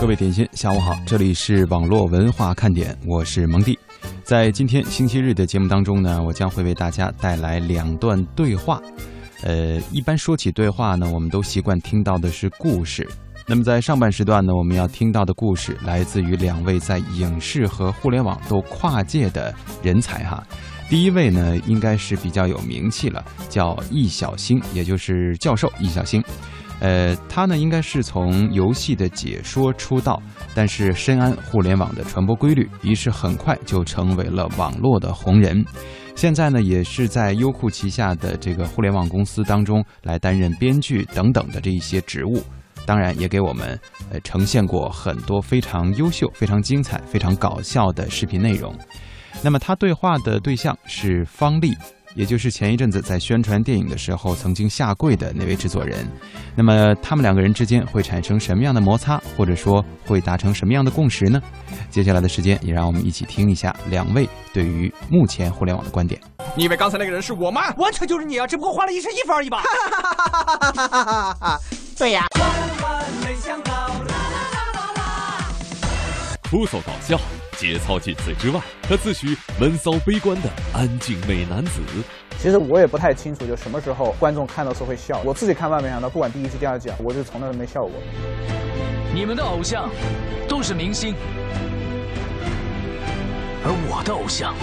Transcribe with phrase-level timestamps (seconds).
[0.00, 3.76] 各位点心，下午好，这里是网络文化看点，我是蒙蒂。
[4.22, 8.80] 在今天星期日的节目当中呢，我将会为大家带来两段对话。
[9.42, 13.06] 呃，一般说起对话呢，我们都习惯听到的是故事。
[13.44, 19.52] 那么在上半时段呢，我们要听到的故事来自于两位在影视和互联网都跨界的
[19.82, 20.46] 人才哈。
[20.88, 26.22] 第一位呢，应该是比较有名气了，叫易小星，也就是教授易小星。
[26.80, 30.22] 呃，他呢应该是从游戏的解说出道，
[30.54, 35.64] 但是深谙互联网的传播规律，于是很快就成为了网络的红人。
[36.14, 42.42] 现在呢，也是在优酷旗下的这个互联网公司当中来担任编剧等等的这一些职务。
[42.86, 43.78] 当然，也给我们
[44.10, 48.74] 呃呈现过很多非常优秀、非常精彩、非常搞笑的视频内容。
[49.42, 51.76] 那么他对话的对象是方丽。
[52.14, 56.06] 也就是前一阵子在宣传电影的时候曾经下跪的那位制作人，
[56.56, 61.40] 那么他们两个人之间会产生什么样的摩擦，或者说会达成什么样的共识呢？
[61.90, 66.20] 接下来的时间也让我们一起听一下两位对于目前互联网的观点。
[66.56, 67.72] 你以为刚才那个人是我吗？
[67.76, 69.62] 完全就是你啊，只不过换了一身衣服而已吧。
[71.96, 72.26] 对呀。
[76.44, 77.20] 出手搞笑。
[77.58, 81.80] 节操尽此之外，他自诩闷骚悲观的安静美男子。
[82.38, 85.20] 其实我也不太清楚，就什么时候观众看到时候会笑。
[85.24, 87.90] 我自己看万没想到，不管第一季、第二季，我就从来都没笑过。
[89.12, 89.90] 你们的偶像
[90.48, 91.16] 都是明星，
[93.64, 94.54] 而我的偶像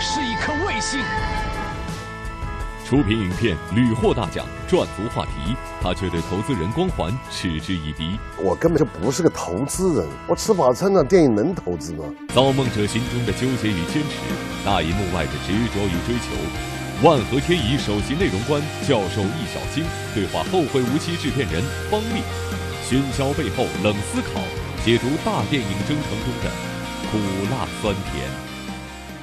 [0.00, 1.00] 是一颗卫星。
[2.84, 8.18] 出品影片屡获大奖，赚足话题，他却对投资人光环嗤之以鼻。
[8.36, 12.04] 我根本就不是个投资人，我吃饱撑的电影能投资吗？
[12.34, 14.20] 造梦者心中的纠结与坚持，
[14.66, 16.36] 大银幕外的执着与追求。
[17.02, 19.82] 万和天宜首席内容官教授易小星
[20.14, 22.20] 对话后会无期制片人方丽，
[22.86, 24.42] 喧嚣背后冷思考，
[24.84, 26.50] 解读大电影征程中的
[27.10, 27.16] 苦
[27.50, 28.53] 辣酸甜。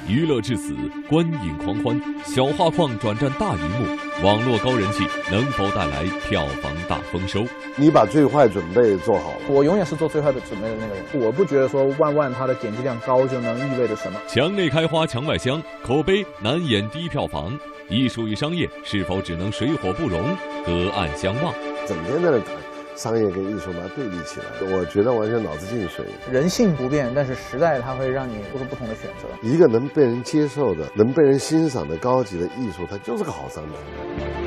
[0.08, 0.74] 娱乐至死，
[1.08, 3.86] 观影狂欢，小画框转战大荧幕，
[4.22, 7.44] 网络高人气能否带来票房大丰收？
[7.76, 9.38] 你把最坏准备做好了。
[9.48, 11.04] 我永远是做最坏的准备的那个人。
[11.14, 14.18] 我不觉得说万万它的点击量高就能意味着什么。
[14.26, 17.56] 墙内开花墙外香，口碑难掩低票房。
[17.88, 21.54] 艺术与商业是否只能水火不容，隔岸相望？
[21.86, 22.61] 整天在那谈。
[22.94, 26.04] 商业跟艺术把它对立起来，我觉得完全脑子进水。
[26.30, 29.28] 人性不变，但是时代它会让你做出不同的选择。
[29.42, 33.74] 一个能被人接受的、能被人欣赏的高级的艺术，它就是个好商品。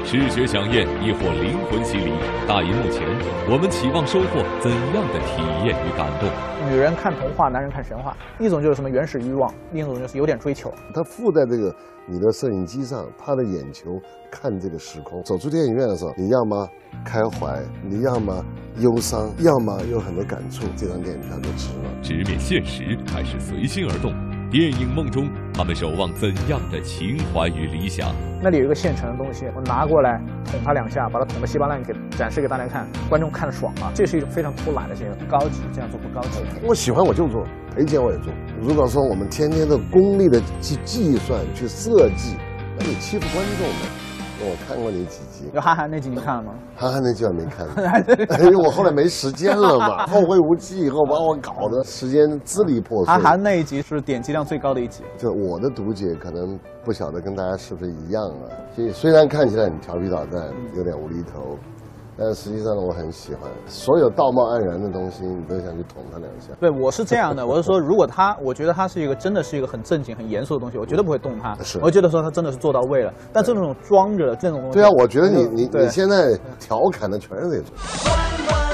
[0.06, 2.14] 视觉响艳亦或灵魂洗礼，
[2.48, 3.02] 大荧幕前
[3.50, 6.30] 我们期望收获怎样的体验与感动？
[6.70, 8.16] 女人看童话，男人看神话。
[8.40, 10.74] 一种就是什么原始欲望，另一种就是有点追求。
[10.94, 11.74] 它附在这个
[12.08, 14.00] 你的摄影机上，他的眼球
[14.32, 15.24] 看这个时空。
[15.24, 16.68] 走出电影院的时候，你要么
[17.06, 18.44] 开怀，你要么
[18.78, 22.02] 忧伤，要么有很多感触，这张电影票就值了。
[22.02, 24.14] 直面现实还是随心而动？
[24.56, 28.16] 电影梦中，他们守望怎样的情怀与理想？
[28.42, 33.92] 那里有一个现成的东西，我拿过来捅他两下，把他捅得稀巴烂，给展示给大家看，观众看得爽吗？
[33.94, 36.40] 这是一种非常偷懒的行为，高级这样做不高级。
[36.64, 37.46] 我喜欢我就做，
[37.76, 38.32] 赔钱我也做。
[38.62, 42.38] 如果说我们天天的功利的去计算、去设计，
[42.80, 44.05] 那你欺负观众的。
[44.48, 46.54] 我看过你几集，有韩寒那集你看了吗？
[46.76, 47.68] 韩寒那集我没看，
[48.44, 50.06] 因为我后来没时间了嘛。
[50.08, 53.14] 后会无期以后把我搞得时间支离破碎。
[53.14, 55.04] 韩寒那一集是点击量最高的一集。
[55.18, 58.46] 就我的读解可能不晓得跟大家是不是一样啊？
[58.76, 61.58] 所以虽然看起来很调皮捣蛋，有点无厘头。
[62.18, 66.54] 但实际上呢，我很喜欢所有道貌岸然的东西，你都想去捅他两下。
[66.60, 71.56] 对，我是这样的，我是说，如果他，我觉得他是一个真的是一个很正经、很严肃的东西，我绝对不会动他。
[71.62, 73.14] 是，我觉得说他真的是做到位了。
[73.34, 78.65] 但这种装着的这种东西，对啊，我觉得你你你现在调侃的全是这种。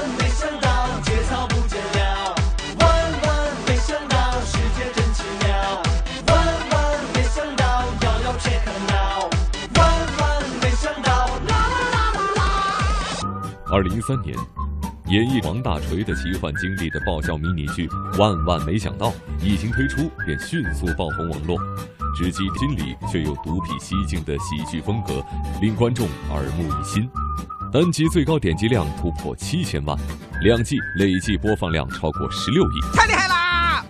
[13.72, 14.36] 二零一三年，
[15.06, 17.88] 演绎王大锤的奇幻经历的爆笑迷你剧
[18.18, 19.06] 《万万没想到》
[19.40, 21.58] 一经推出便迅速爆红网络，
[22.14, 25.24] 直击心里却又独辟蹊径的喜剧风格
[25.62, 27.08] 令观众耳目一新，
[27.72, 29.98] 单集最高点击量突破七千万，
[30.42, 33.86] 两季累计播放量超过十六亿，太厉害啦！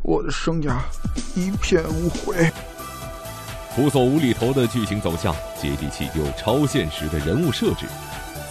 [0.00, 0.78] 我的生涯
[1.34, 2.52] 一片无悔。
[3.74, 7.86] 扑朔无厘头的剧情走向，接地气又超现实的人物设置，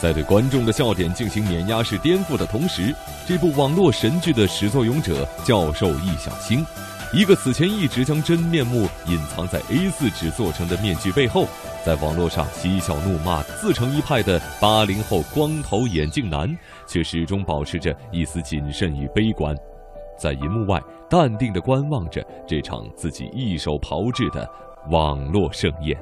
[0.02, 2.94] 在对观众的笑点进行碾压式颠覆的同时，
[3.26, 6.66] 这部网络神剧的始作俑者教授易小星，
[7.14, 11.48] 一个此前一直将真面目隐藏在 A 四纸做成的面具背后，
[11.86, 16.54] 在网络上嬉笑怒骂、自成一派的八零后光头眼镜男，
[16.86, 19.56] 却始终保持着一丝谨慎与悲观，
[20.20, 24.46] 在银幕外淡定地观望着这场自己一手炮制的
[24.90, 25.98] 网络盛宴。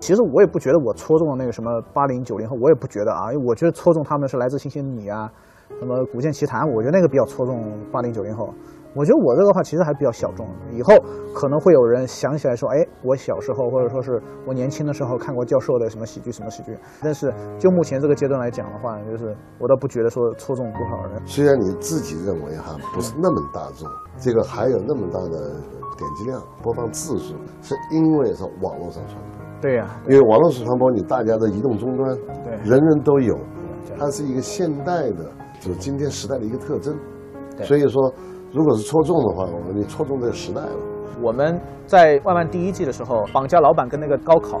[0.00, 5.32] 其实我也不觉得我戳中了那个什么八零九零后，我也不觉得啊，因为我觉得戳中他们是来自星星的你啊，
[5.78, 8.52] 什么古剑奇谭，我觉得那个比较戳中八零九零后。
[8.96, 10.94] 我觉得我这个话其实还比较小众，以后
[11.34, 16.74] 可能会有人想起来说，哎，我小时候或者说是我年轻的时候看过教授的什么喜剧什么喜剧。
[17.02, 21.20] 但是就目前这个阶段来讲的话，就是我倒不觉得说戳中多少人。
[21.26, 23.86] 虽然你自己认为哈不是那么大众，
[24.18, 25.52] 这个还有那么大的
[25.98, 29.44] 点击量、播放次数，是因为是网络上传播。
[29.60, 33.36] 对呀、因为网络上传播，你大家的移动终端，对人人都有，
[33.98, 36.96] 它是一个现代的，就是今天时代的一个特征。
[37.56, 38.12] 对所以说，
[38.52, 40.76] 如果是戳中的话，我们你戳中这个时代了。
[41.20, 44.60] 我们在《万万》第一季的时候，绑架老板跟那个高考，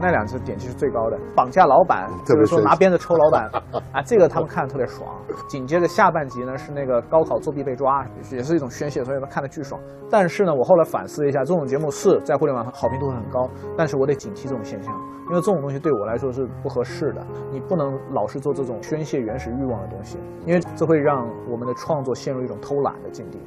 [0.00, 1.18] 那两次点击是最高的。
[1.36, 3.50] 绑架老板就是说拿鞭子抽老板
[3.92, 5.08] 啊，这个他们看的特别爽。
[5.46, 9.80] 紧接着下半集呢是那个高考作弊被抓，也是一种宣泄，所以他看的巨爽。
[10.10, 14.92] 但是呢，我后来反思一下，这种节目是在互联网上好评度很高，但是我得警惕这种现象，
[15.28, 17.24] 因为这种东西对我来说是不合适的。
[17.52, 23.38] 你不能老是做这种宣泄原始欲望的东西，因为这会让我们的创作陷入一种偷懒的境地。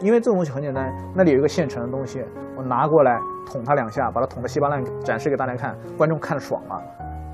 [0.00, 2.24] 因为这种东西很简单，那里有一个现成的东西，
[2.56, 6.80] 我拿过来捅它两下，把它捅得稀巴烂，展示给大家看，观众看得爽吗？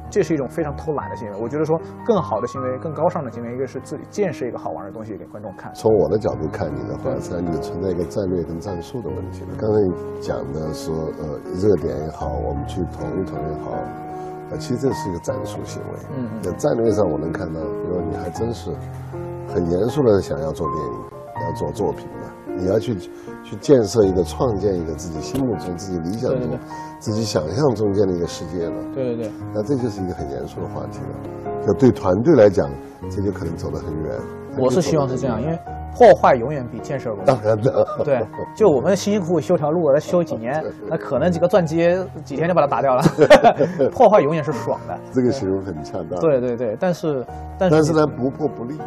[0.08, 1.36] 这是一种非常偷懒的行为。
[1.40, 5.72] 我觉得说更好的行为、更高尚的行为，一个是自己见识一个好玩的东西给观众看。
[5.74, 9.44] 从我的角度看你的话，实际上你存在一个战略跟战术的问题。
[9.58, 13.72] 刚才你讲的说，呃，热点也好，我们去捅一捅也好，
[14.50, 15.98] 呃，其实这是一个战术行为。
[16.16, 18.70] 嗯在战略上，我能看到，比如你还真是
[19.48, 21.15] 很严肃的想要做电影，
[21.46, 22.94] 要做作品了，你要去
[23.44, 26.58] 去建设一个、创建一个自己心目中、自己理想中
[26.98, 28.82] 自己想象中间的一个世界了。
[28.94, 31.64] 对对对，那这就是一个很严肃的话题了。
[31.66, 32.68] 就对团队来讲，
[33.10, 34.14] 这就可能走得很远。
[34.58, 35.58] 我是希望是这样，因为
[35.94, 37.24] 破坏永远比建设容易。
[37.26, 41.76] 当然的，对，就我们辛辛苦苦修条路，再修几年， 那可能几个钻机
[42.24, 43.02] 几天就把它打掉了。
[43.92, 44.98] 破坏永远是爽的。
[45.12, 46.18] 这个形容很恰当。
[46.20, 47.24] 对对对，但是
[47.58, 48.78] 但是但是呢，不破不立。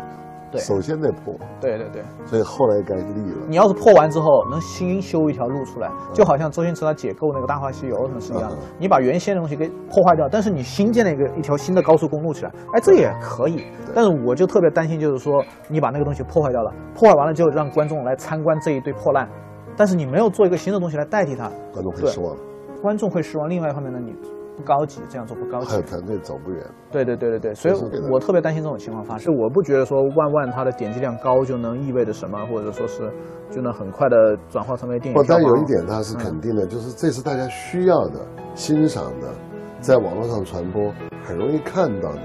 [0.52, 1.34] 对首先得破。
[1.62, 3.38] 对对对，所以后来该立了。
[3.48, 13.66] 你要是破完之后能新修一条路出来，就好像周星驰他解构那个《大话西游》什么是一样的，你把原先的东西给破坏掉，但是你新建了一个一条新的高速公路起来，哎，这也可以。
[13.94, 19.28] 但是我就特别担心，就是说你把那个东西破坏掉了，破坏完了之后让观众来参观这一堆破烂，
[19.76, 22.36] 但是你没有做一个新的东西来代替它，观众会失望，
[22.82, 23.50] 观众会失望。
[23.50, 24.14] 另外一方面呢，你
[24.60, 25.82] 不高级，这样做不高级。
[25.84, 26.62] 团队走不远。
[26.92, 27.74] 对对对对对，所以
[28.12, 29.34] 我特别担心这种情况发生。
[29.34, 33.10] 我不觉得说万万它的点击量高就能意味着什么，或者说是
[33.50, 38.20] 就能很快的转化成为电影不，但有一点它是肯定的，就是这是大家需要的、
[38.54, 39.30] 欣赏的，
[39.80, 40.92] 在网络上传播
[41.24, 42.22] 很容易看到的，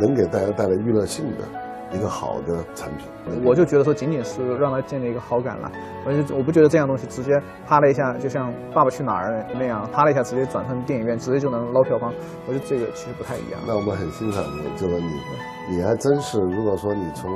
[0.00, 1.44] 能给大家带来娱乐性的
[1.94, 3.06] 一个好的产品。
[3.44, 5.70] 我就觉得说，仅仅是让他建立一个好感了。
[6.06, 7.32] 我就我不觉得这样东西直接
[7.66, 12.12] 啪了一下，就像《爸爸去哪儿》那样，啪了一下直接转成电影院，直接就能捞票房。
[12.46, 13.60] 我觉得这个其实不太一样。
[13.66, 17.30] 那我们很欣赏你，就是你，你还真是，如果说你从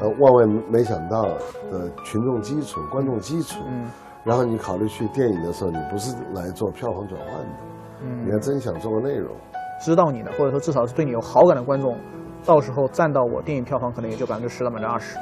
[0.00, 1.22] 呃万万没想到
[1.70, 3.90] 的群众基础、观众基础，嗯
[4.24, 7.58] 然后你考虑去电影的时候，你不是来做票房转换的，
[8.02, 9.34] 嗯你还真想做个内容。
[9.80, 11.98] 知道你的，或者说至少是对你有好感的观众，
[12.44, 15.16] 到时候占到我电影票房可能也就百分之十到百分之二十，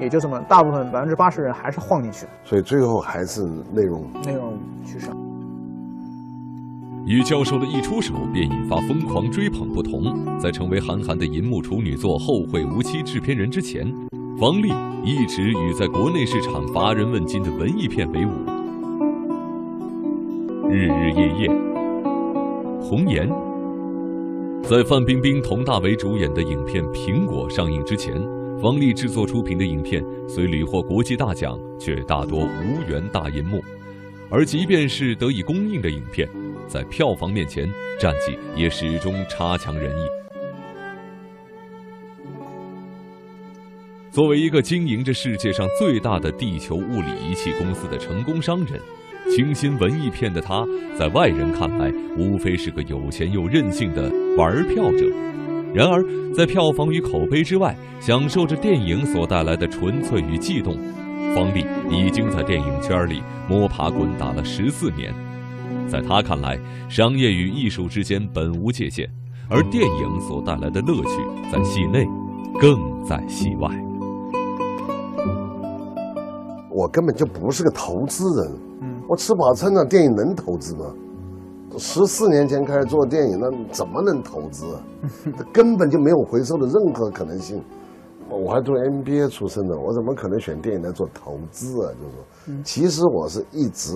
[0.00, 5.14] 也就这么，大部分百分之八十人还是晃进去，所以最后还是内容内容取胜。
[7.04, 13.84] 与教授的一出手便引发疯狂追捧不同，在成为韩寒的银幕处女作《后会无期》制片人之前，
[14.38, 14.72] 方丽
[15.04, 18.30] 一直与在国内市场乏人问津的文艺片为伍。
[20.70, 21.48] 日日夜夜，
[22.80, 23.51] 红颜。
[24.68, 28.14] 在范冰冰、佟大为主演的影片《苹果》上映之前，
[28.60, 33.60] 方丽制作出品的影片虽屡获国际大奖，却大多无缘大银幕。
[34.30, 36.28] 而即便是得以公映的影片，
[36.68, 40.02] 在票房面前，战绩也始终差强人意。
[44.12, 48.80] 作为一个经营着世界上最大的地球物理仪器公司的成功商人，
[49.34, 50.62] 清新文艺片的他，
[50.94, 55.06] 在外人看来无非是个有钱又任性的玩票者。
[55.72, 60.76] 然而，在票房与口碑之外，享受着电影所带来的纯粹与悸动。
[61.34, 65.14] 方丽已经在电影圈里摸爬滚打了十四年，
[65.88, 66.58] 在他看来，
[66.90, 69.08] 商业与艺术之间本无界限，
[69.48, 72.06] 而电影所带来的乐趣在戏内，
[72.60, 73.70] 更在戏外。
[76.68, 78.71] 我根本就不是个投资人。
[79.02, 80.86] 嗯，我吃饱撑的电影能投资吗？
[81.78, 84.66] 十四年前开始做电影，那怎么能投资？
[85.52, 87.62] 根本就没有回收的任何可能性。
[88.28, 91.92] 我还做 MBA 出身的，我怎么可能选电影来做投资啊？
[92.00, 93.92] 就是说，其实我是一直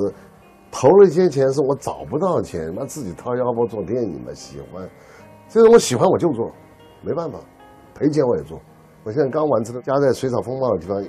[0.70, 4.86] 投了一些钱，是我找不到钱，那自己掏腰包做电影嘛，喜欢。
[5.48, 6.50] 这种我喜欢我就做，
[7.02, 7.38] 没办法，
[7.94, 8.60] 赔钱我也做。
[9.04, 11.02] 我现在刚完成的《家在水草丰茂》的地方，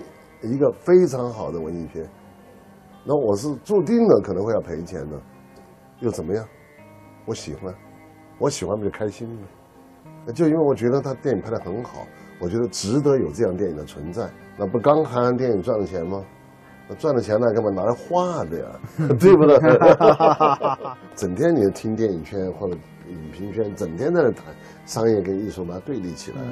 [0.43, 2.05] 一个非常好的文艺片，
[3.07, 5.17] 那我是注定了可能会要赔钱的，
[6.01, 6.45] 又怎么样？
[7.25, 7.73] 我喜欢，
[8.37, 10.33] 我喜欢不就开心吗？
[10.35, 12.05] 就因为我觉得他电影拍的很好。
[12.39, 16.21] 我觉得值得有这样电影的存在，那不刚看完电影赚了钱吗？
[16.87, 18.65] 那赚了钱那干嘛拿来花的呀？
[19.17, 19.57] 对不对？
[21.15, 22.77] 整天你听电影圈或者
[23.09, 24.53] 影评圈，整天在那谈
[24.85, 26.47] 商业跟艺术，把它对立起来了。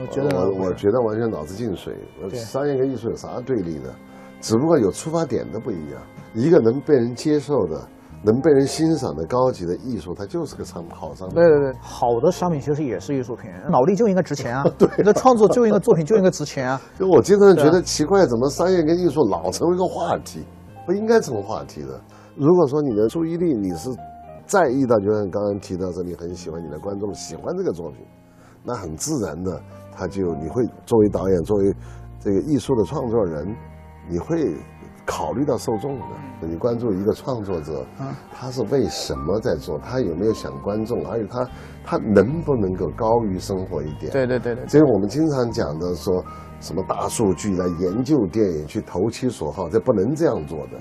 [0.00, 1.94] 我觉得我我觉得完全脑子进水。
[2.32, 3.94] 商业跟艺术有啥对立的？
[4.40, 6.00] 只不过有出发点的不一样，
[6.34, 7.86] 一个能被人接受的。
[8.22, 11.36] 能被人欣赏的高级的艺术，它就是个商好商品。
[11.36, 14.62] 对对对，好的商品其实也是艺术品，脑力就应该值钱啊。
[14.76, 16.78] 对，你的创作就应该作品就应该值钱啊。
[17.00, 20.44] 就我经常觉得奇怪，怎么商业跟艺术老成为一个话题？
[20.84, 21.98] 不应该成为话题的。
[22.36, 23.88] 如果说你的注意力你是
[24.44, 28.04] 在意到，就像刚刚提到说你很喜欢你的观众喜欢这个作品，
[28.62, 29.58] 那很自然的，
[29.96, 31.74] 他就你会作为导演，作为
[32.18, 33.56] 这个艺术的创作人，
[34.10, 34.54] 你会。
[35.06, 37.84] 考虑到受众的，你关注一个创作者，
[38.32, 39.76] 他是为什么在做？
[39.78, 41.04] 他有没有想观众？
[41.04, 41.48] 而且他
[41.82, 44.12] 他能不能够高于生活一点？
[44.12, 44.64] 对对对对。
[44.68, 46.24] 所以我们经常讲的说
[46.60, 50.78] 什么大数据来研究电影，去投其所好，这不能这样做的。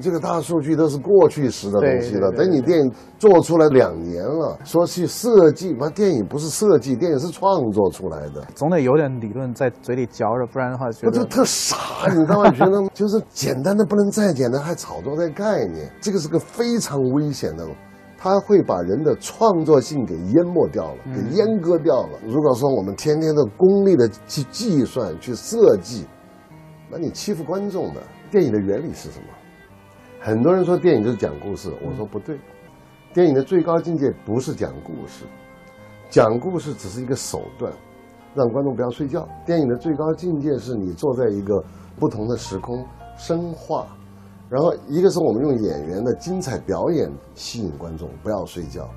[0.00, 2.30] 这个大数据都是过去时的东西了。
[2.30, 8.46] 等你电影做出来两年了，说去设计，那电影不是设计，电影是创作出来的。
[8.54, 11.76] 总得有点理论在嘴里嚼着，不然的话，我就特傻。
[12.08, 12.50] 你知道吗？
[12.52, 17.66] 觉得就是简单的不能再简单，还炒作这概念，这个是个非常危险的，
[18.16, 22.18] 它会把人的创作性给淹没掉了，给阉割掉了。
[22.24, 26.06] 如果说我们天天的功利的去计算、去设计，
[26.88, 28.00] 那你欺负观众的。
[28.30, 29.26] 电影的原理是什么？
[30.24, 32.38] 很多人说电影就是讲故事，我说不对，
[33.12, 35.26] 电影的最高境界不是讲故事，
[36.08, 37.70] 讲故事只是一个手段，
[38.34, 39.28] 让观众不要睡觉。
[39.44, 41.62] 电影的最高境界是你坐在一个
[42.00, 42.82] 不同的时空，
[43.18, 43.86] 深化，
[44.48, 48.88] 然后一个是我们用演员的精彩表演吸引观众不要睡觉，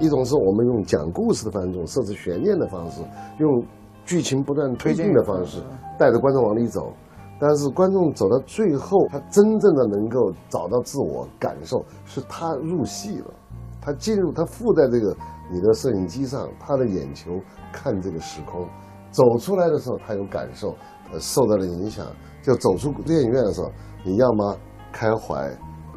[0.00, 3.00] 一种是我们用讲故事的方式，设置悬念的方式，
[3.38, 3.64] 用
[4.04, 5.62] 剧情不断推进的方式，
[5.96, 6.92] 带着观众往里走。
[7.38, 13.34] 但是观众走到最后，他真正的能够找到自我感受，是他入戏了，
[13.80, 15.14] 他进入，他附在这个
[15.50, 17.32] 你的摄影机上，他的眼球
[17.72, 18.66] 看这个时空，
[19.10, 20.74] 走出来的时候他有感受，
[21.12, 22.06] 呃，受到了影响，
[22.42, 23.70] 就走出电影院的时候，
[24.04, 24.56] 你要么
[24.92, 25.50] 开怀，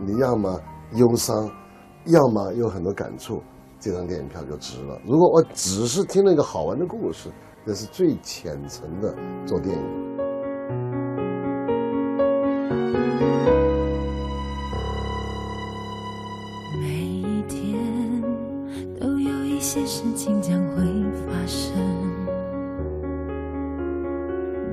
[0.05, 0.59] 你要么
[0.93, 1.49] 忧伤，
[2.05, 3.41] 要么有很多感触，
[3.79, 4.99] 这张电影票就值了。
[5.05, 7.29] 如果我只是听了一个好玩的故事，
[7.63, 9.15] 那是最浅层的
[9.45, 10.26] 做电影。
[16.79, 17.77] 每一天
[18.99, 20.83] 都有一些事情将会
[21.25, 21.73] 发生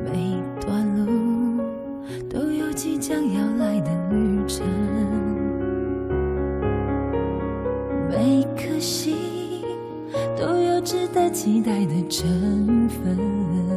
[0.05, 1.63] 每段路
[2.29, 4.65] 都有即将要来的旅程
[8.09, 9.17] 每颗心
[10.37, 13.74] 都有值得期待的成分。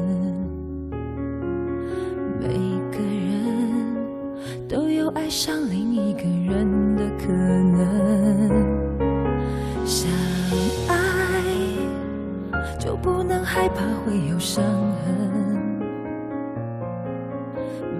[13.58, 15.16] 害怕会有伤痕。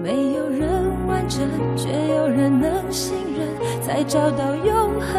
[0.00, 0.68] 没有人
[1.08, 1.40] 完整
[1.76, 5.10] 却有人能信任才找到永恒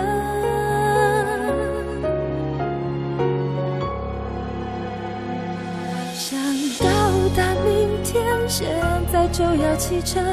[6.13, 6.39] 想
[6.79, 6.87] 到
[7.35, 8.65] 达明天现
[9.11, 10.23] 在就要启程。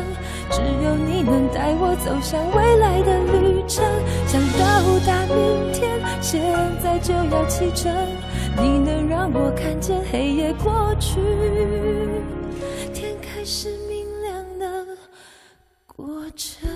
[0.52, 3.84] 只有你能带我走向未来的旅程。
[4.28, 6.40] 想到达明天现
[6.80, 7.92] 在就要启程。
[8.60, 11.20] 你能让我看见黑夜过去
[12.94, 14.86] 天开始明亮的
[15.86, 16.75] 过程。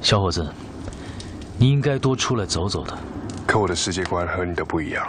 [0.00, 0.48] 小伙子，
[1.58, 2.98] 你应该多出来走走的。
[3.46, 5.06] 可我的世界观和你的不一样。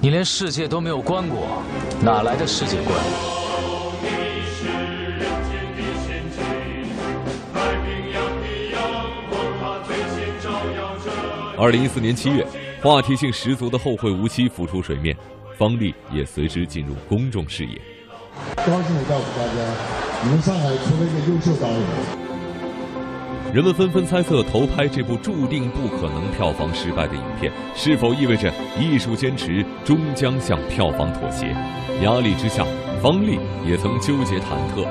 [0.00, 1.48] 你连世界都没有观过，
[2.00, 2.96] 哪来的世界观？
[11.58, 12.46] 二零一四年七月，
[12.80, 15.16] 话题性十足的《后会无期》浮出水面。
[15.58, 17.97] 方力也随之进入公众视野。
[18.68, 19.54] 高兴的告诉大家，
[20.22, 21.80] 你们上海出了一个优秀导演。
[23.50, 31.56] 人们纷纷猜测，投拍这部注定不可能票房失败的影片，是否意味着艺术坚持终将向票房妥协？
[32.02, 32.62] 压力之下，
[33.02, 34.86] 方力也曾纠结忐忑。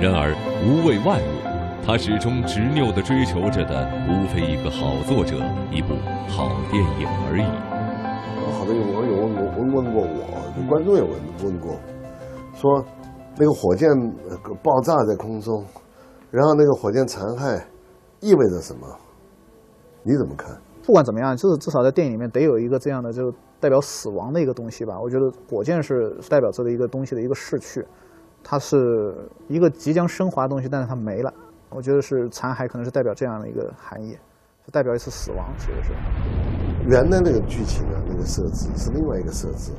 [0.00, 0.34] 然而，
[0.66, 5.36] 无畏万物，他始终执拗地追求着的，无非一个好作者，
[5.70, 5.94] 一部
[6.26, 7.46] 好电影而已。
[8.58, 11.12] 好多有网友问过，问问过我，观众也问
[11.44, 11.78] 问过，
[12.60, 12.84] 说
[13.36, 13.88] 那个火箭
[14.62, 15.64] 爆炸在空中，
[16.30, 17.62] 然后那个火箭残骸
[18.20, 18.86] 意味着什么？
[20.02, 20.56] 你怎么看？
[20.82, 24.98] 不管怎么样，就是至少在电影里面得有一个这样的，就代表死亡的一个东西吧。
[25.00, 27.86] 我觉得火箭是代表这个一个东西的一个逝去，
[28.42, 29.14] 它是
[29.46, 31.32] 一个即将升华的东西，但是它没了。
[31.68, 34.16] 我觉得是残骸，可能是代表这样的一个含义，
[34.64, 35.92] 是代表一次死亡，其实是。
[36.88, 39.70] 原来那个剧情啊，那个设置是另外一个设置。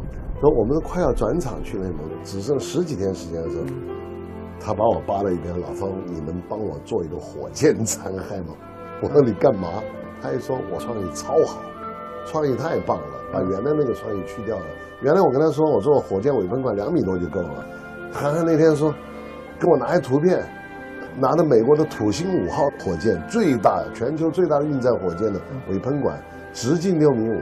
[0.42, 3.66] 说我们快要转场去内蒙，只剩十几天时间的时候，
[4.60, 8.56] 他把我扒了一边，老方，你能帮我做一个火箭残骸吗？
[9.04, 9.70] 我说你干嘛？
[10.20, 11.62] 他一说，我创意超好，
[12.26, 14.66] 创意太棒了，把原来那个创意去掉了。
[15.04, 17.64] 原来我跟他说，我做火箭尾喷管两米多就够了。
[18.12, 18.92] 他那天说，
[19.60, 20.44] 给我拿一图片，
[21.20, 26.20] 拿着美国的土星五号火箭，最大全球最大的运载火箭的尾喷管。
[26.52, 27.42] 直径六米五，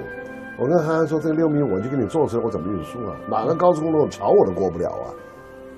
[0.61, 3.15] 我跟韩寒说这个六米我就给你做出来，我怎么运输啊？
[3.29, 5.07] 哪个高速公路桥我都过不了啊！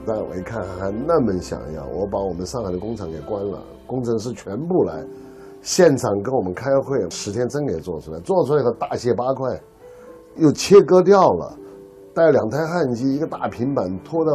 [0.07, 5.05] 但我一看韩寒那么想要，我把我们上海的工厂给关了，工程师全部来，
[5.61, 9.61] 现场跟我们开会，十天真给做出来，做出来以后大卸八块，
[10.37, 11.55] 又切割掉了，
[12.15, 14.31] 带两台焊机，一个大平板拖到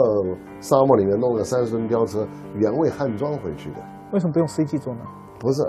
[0.61, 3.79] 沙漠里面弄个三十吨吊车，原位焊装回去的。
[4.13, 5.01] 为什么不用 CG 做呢？
[5.41, 5.63] 不是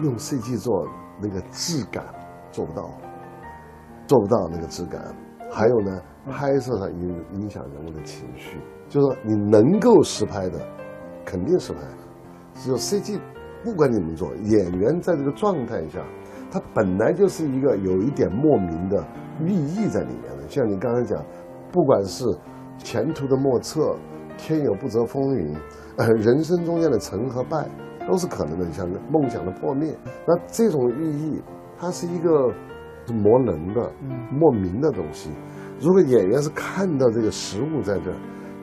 [0.00, 0.84] 用 CG 做
[1.22, 2.04] 那个质感。
[2.54, 2.88] 做不到，
[4.06, 5.02] 做不到那个质感。
[5.50, 10.58] 还有呢，拍摄上影影响人物的情绪，就是说你能够实拍的，
[11.24, 11.78] 肯定实拍。
[12.54, 13.20] 只有 CG，
[13.62, 16.00] 不管你怎么做，演员在这个状态下，
[16.50, 19.04] 他本来就是一个有一点莫名的
[19.40, 20.48] 寓意在里面的。
[20.48, 21.24] 像你刚才讲，
[21.70, 22.24] 不管是
[22.78, 23.94] 前途的莫测，
[24.36, 25.56] 天有不测风云，
[25.96, 27.68] 呃，人生中间的成和败
[28.08, 31.40] 都是可能的，像梦想的破灭，那这种寓意。
[31.76, 32.52] 它是一个
[33.12, 33.92] 磨人的、
[34.30, 35.30] 莫名的东西。
[35.80, 38.16] 如果演员是看到这个食物在这儿，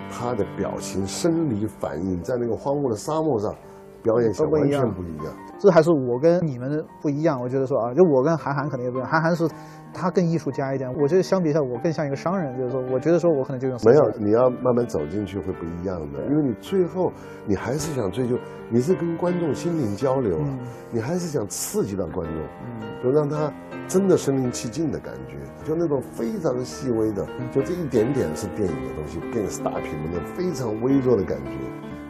[0.10, 3.54] 他的表情、生理反应在那个荒芜的沙漠上
[4.02, 5.34] 表演起来完全不一样。
[5.62, 7.40] 这还是我跟你们不一样。
[7.40, 9.08] 我觉得说啊，就我跟韩寒可能也不一样。
[9.08, 9.48] 韩寒是，
[9.94, 10.92] 他更艺术家一点。
[11.00, 12.58] 我觉得相比下，我更像一个商人。
[12.58, 17.12] 就是说，我觉得说我可能就用没有，你要慢慢走进去会不一样的，因为你最后
[17.46, 18.36] 你还是想追求，
[18.70, 20.60] 你是跟观众心灵交流啊，
[20.92, 23.54] 你还是想刺激到观众，就让他
[23.88, 31.52] 真的身临其境的感觉，就那种非常细微的，就这一点点是电影的东西，电影是大屏幕的非常微弱的感觉。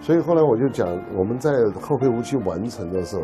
[0.02, 3.22] 所以后来我就讲，我们在《后会无期》完成的时候，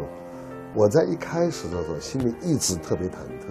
[0.75, 3.49] 我在一开始的时候心里一直特别忐忑，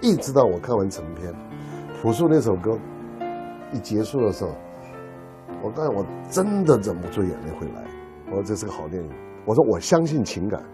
[0.00, 1.30] 一直到我看完成片，
[2.00, 2.78] 《朴树》那首歌
[3.72, 4.52] 一结束的时候，
[5.62, 7.84] 我告诉我真的忍不住眼泪会来。
[8.30, 9.10] 我说这是个好电影。
[9.44, 10.64] 我说我相信情感，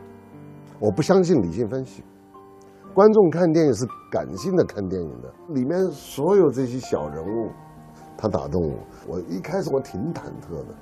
[0.79, 2.05] 我不相信理性分析。
[2.95, 7.51] 观众看电影是感性的看电影的，里面所有这些小人物，
[8.17, 8.79] 他打动我。
[9.09, 10.75] 我一开始我挺忐忑的。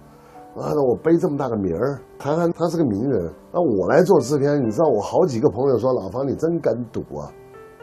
[0.56, 7.30] 啊，我背这么大个名儿，韩寒他是个名人，那我来做制片，你知道我好几个朋友说，老方你真敢赌啊，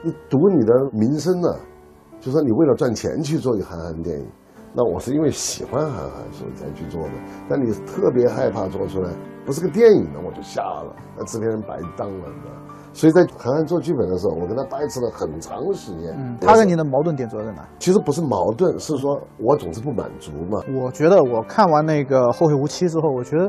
[0.03, 1.47] 你赌你的名声呢，
[2.19, 4.27] 就说你为了赚钱去做一个韩寒电影，
[4.73, 7.11] 那我是因为喜欢韩寒所以才去做的，
[7.49, 9.09] 但你特别害怕做出来
[9.45, 12.53] 不是个电影呢，我就下了，那制片人白当了，你知道。
[12.97, 16.11] 所以在韩寒做剧本的时候，我跟他掰扯了很长时间。
[16.17, 17.63] 嗯，他跟你的矛盾点主要在哪？
[17.77, 20.59] 其实不是矛盾，是说我总是不满足嘛。
[20.73, 23.47] 我觉得我看完那个《后会无期》之后，我觉得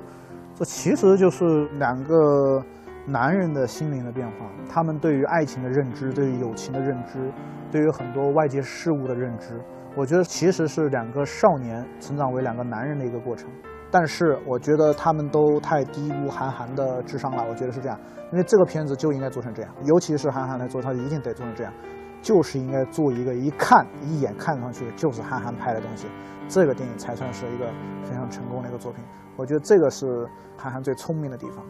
[0.54, 2.62] 这其实就是两个
[3.06, 4.34] 男人的心灵的变化，
[4.68, 7.32] 他们对于爱情的认知，对于友情的认知，
[7.72, 9.58] 对于很多外界事物的认知，
[9.96, 13.48] 我觉得其实是两个少年成长为两个男人的一个过程。
[13.90, 17.98] 但是我觉得他们都太低估韩寒的智商了，我觉得是这样。
[18.30, 21.72] 因为这个片子就应该做成这样，尤其是韩寒来做，他一定得做成这样，
[22.20, 26.06] 就是应该做一个一看一眼看上去就是韩寒拍的东西，
[26.46, 27.64] 这个电影才算是一个
[28.02, 29.02] 非常成功的一个作品。
[29.36, 31.64] 我觉得这个是韩寒最聪明的地方。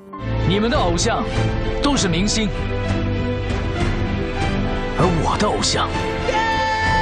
[0.49, 1.23] 你们的偶像
[1.81, 2.49] 都是明星，
[4.99, 5.89] 而我的偶像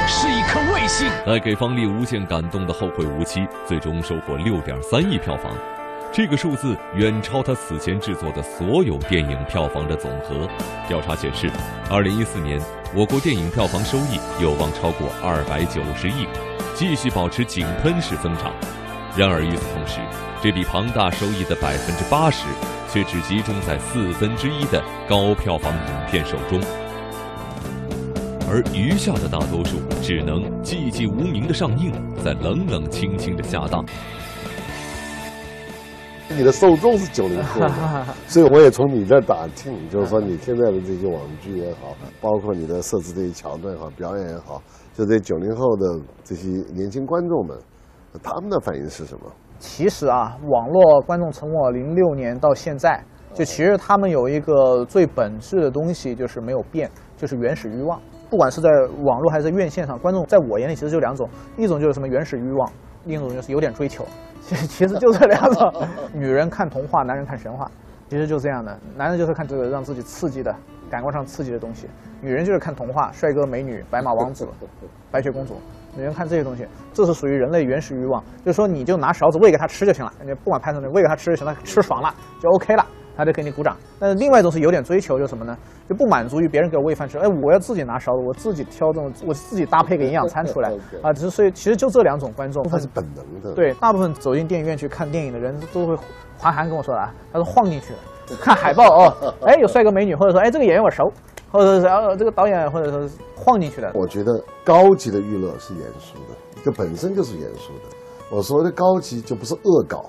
[0.07, 1.07] 是一颗卫星。
[1.25, 5.51] 带给方力无限感动的《后会无期》，最终收获六点三亿票房。
[6.13, 10.47] 这个数字远超他此前制作的所有电影票房的总和。
[10.87, 11.51] 调查显示，
[11.89, 12.59] 二零一四年
[12.95, 16.25] 我国电影票房收益有望超过二百九十亿，
[16.73, 18.53] 继续保持井喷式增长。
[19.17, 19.99] 然而与此同时，
[20.41, 22.45] 这笔庞大收益的百分之八十
[22.89, 26.61] 却只集中在四分之一的高票房影片手中，
[28.49, 31.91] 而余下的大多数只能寂寂无名的上映，
[32.23, 33.83] 在冷冷清清的下档。
[36.29, 37.61] 你的受众是九零后，
[38.25, 44.61] 所以我也从你这打听，就是说你现在的这些网剧也好，包括你的设置这些桥段也好，表演也好，
[44.93, 47.57] 就这九零后的这些年轻观众们，
[48.23, 49.29] 他们的反应是什么？
[49.59, 57.99] 其实啊，网络观众从我零六年到现在，就其实他们有一个最本质的东西就是没有变，就是原始欲望。
[58.29, 58.69] 不管是在
[59.03, 62.69] 网络还是院线上，观众在我眼里其实就两种，一种就是什么原始欲望，
[63.05, 64.05] 另一种就是有点追求。
[64.41, 65.73] 其实其实就这两种，
[66.13, 67.69] 女人看童话，男人看神话，
[68.09, 68.77] 其实就是这样的。
[68.95, 70.53] 男人就是看这个让自己刺激的
[70.89, 71.87] 感官上刺激的东西，
[72.21, 74.47] 女人就是看童话，帅哥美女、白马王子、
[75.11, 75.55] 白雪公主。
[75.95, 78.23] 女人看这些东西，这是属于人类原始欲望。
[78.45, 82.85] 就是说，你就拿勺子喂给他吃就行了，你不管拍什么，喂给他吃就行了，吃爽了就 OK 了。
[83.15, 83.75] 他就给你鼓掌。
[83.99, 85.57] 但是另外一种是有点追求，就是什么呢？
[85.87, 90.71] 就不满足于别人给我喂饭吃，哎，我要自己拿勺子，我自己挑这种，我自己搭配个营养餐出来
[91.01, 91.13] 啊。
[91.13, 93.53] 只是所以其实就这两种观众，他是本能的。
[93.53, 95.95] 对，大部分走进电影院去看电影的人都会，
[96.37, 97.99] 韩寒跟我说的啊，他说晃进去了，
[98.41, 101.09] 看海报哦， 哎，有帅哥美女，或者说哎这个演员我熟，
[101.51, 103.89] 或者是呃这个导演，或者说晃进去的。
[103.95, 107.95] 我觉得高级的娱乐是严肃的，就本身就是严肃的。
[108.29, 110.03] 我说的高级就不是恶搞。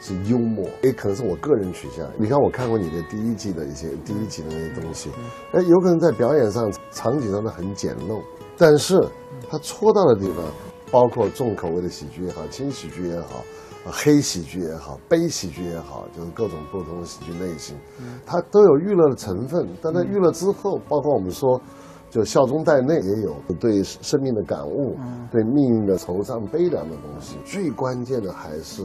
[0.00, 2.06] 是幽默，也可能是我个人取向。
[2.18, 5.10] 你看，我看过你的第一季的一些第一集的那些东西，
[5.52, 8.20] 哎，有可能在表演上、场景上的很简陋，
[8.56, 9.00] 但是
[9.48, 10.44] 他戳到的地方，
[10.90, 13.42] 包括重口味的喜剧也好，轻喜剧也好，
[13.84, 17.76] 黑喜剧也好，悲喜剧也好，就是各种不同的喜剧类型，
[18.24, 19.66] 它都有娱乐的成分。
[19.82, 21.60] 但在娱乐之后，包括我们说，
[22.10, 24.96] 就笑中带泪，也有对生命的感悟，
[25.32, 27.36] 对命运的惆怅悲凉的东西。
[27.44, 28.84] 最关键的还是。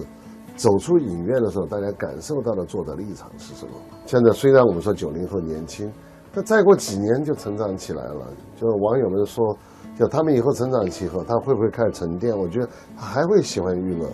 [0.61, 3.71] 走出影院的时候，大家感受到的作者立场是什么？
[4.05, 5.91] 现在虽然我们说九零后年轻，
[6.31, 8.27] 但再过几年就成长起来了。
[8.55, 9.57] 就是网友们说，
[9.97, 12.37] 就他们以后成长起后，他会不会开始沉淀？
[12.37, 14.07] 我觉得他还会喜欢娱乐，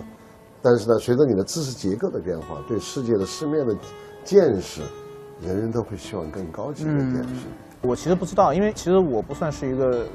[0.62, 3.76] 但是呢，随着你的知识结构的变化，对世界的世面的
[4.24, 4.80] 见识，
[5.42, 7.46] 人人都会希望更高级的电视。
[7.82, 10.06] 我其实不知道，因为其实我不算是一个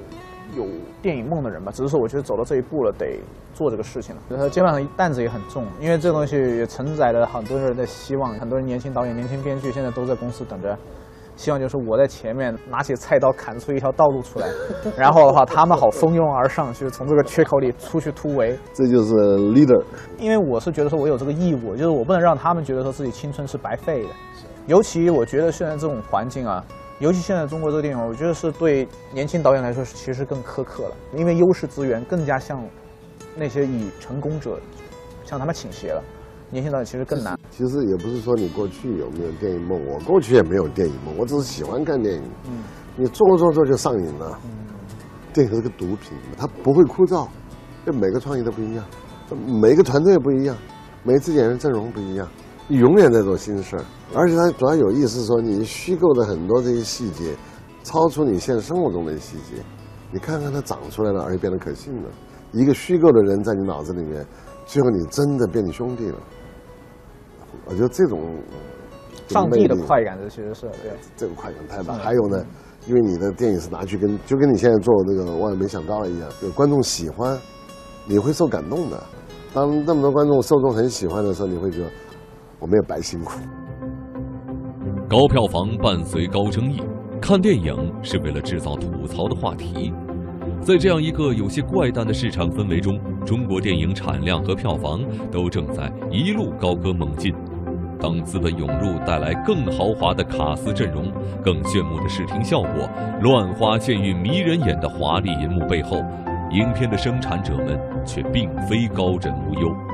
[0.56, 0.66] 有
[1.02, 3.20] 电影梦的人吧，只是说我觉得走到这一步了，得
[3.54, 4.22] 做这个事情了。
[4.30, 10.78] 然后肩膀上担子也很重，因为这东西也承载了很多人的希望，很多人年轻导演、年轻编剧现在都在公司等着。
[11.36, 14.48] 希望就是我在前面拿起菜刀砍出一条道路出来，
[14.96, 18.56] 然后的话他们好蜂拥而上，去从这个缺口里出去突围。
[18.72, 19.84] 这就是 leader。
[20.20, 24.10] 因为我是觉得说我有这个义务，就是我不能让他们觉得说自己青春是白费的。
[24.68, 26.64] 尤其我觉得现在这种环境啊，
[27.00, 32.64] 尤其现在中国这个电影，我觉得是对年轻导演来说其实更苛刻了，因为优势资源更加向
[33.36, 34.60] 那些以成功者
[35.26, 36.04] 向他们倾斜了。
[36.50, 37.38] 年轻导演其实更难。
[37.50, 42.24] 其实也不是说你过去有没有电影梦，我过去也没有电影梦，我只是喜欢看电影。
[42.48, 42.64] 嗯，
[42.96, 44.40] 你做做做就上瘾了。
[44.46, 44.52] 嗯，
[45.34, 47.28] 电影是个毒品，它不会枯燥，
[47.84, 48.86] 这每个创意都不一样，
[49.60, 50.56] 每个团队不一样，
[51.02, 53.84] 每次演员阵容不一样，你永远在做新事儿。
[54.14, 57.36] 而且它主要有意思，说你虚构的很多这些细节，
[57.84, 59.62] 超出你现实生活中的细节，
[60.12, 62.10] 你看看它长出来了，而且变得可信了。
[62.52, 64.26] 一个虚构的人在你脑子里面，
[64.66, 66.18] 最后你真的变你兄弟了。
[67.66, 68.22] 我觉得这种
[69.28, 71.94] 上帝的快感，这其实是对这个快感太大。
[71.96, 72.46] 还有呢，
[72.86, 77.36] 因为你的电影是拿去跟，就跟你现在做那个万万没想到一样，有观众喜欢，
[78.06, 79.04] 你会受感动的。
[79.54, 81.90] 当那么多观众受众很喜欢的时候，你会觉得
[82.64, 83.42] 我没有白辛苦。
[85.10, 86.82] 高票房伴随高争议，
[87.22, 89.94] 看电影是为了制造吐槽的话题。
[90.62, 97.34] 在这样一个有些怪诞的市场氛围中，中国电影产量和票房都正在一路高歌猛进。
[98.00, 101.12] 当资本涌入带来更豪华的卡司阵容、
[101.44, 102.90] 更炫目的视听效果、
[103.22, 105.98] 乱花渐欲迷人眼的华丽银幕背后，
[106.52, 109.93] 影片的生产者们却并非高枕无忧。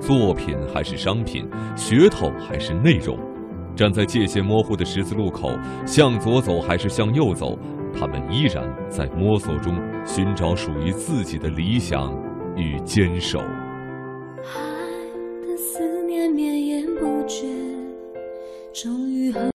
[0.00, 3.18] 作品还是商品，噱头还是内容，
[3.74, 5.50] 站在界限模糊的十字路口，
[5.86, 7.58] 向左走还是向右走？
[7.98, 12.12] 他们依然在摸索中寻找属于自己的理想
[12.54, 13.38] 与坚守。
[13.38, 13.46] 爱
[15.40, 17.46] 的思念绵延不绝，
[18.72, 19.40] 终于和。